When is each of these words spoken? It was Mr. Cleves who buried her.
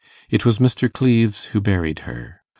It 0.31 0.43
was 0.45 0.57
Mr. 0.57 0.91
Cleves 0.91 1.45
who 1.53 1.61
buried 1.61 1.99
her. 2.09 2.41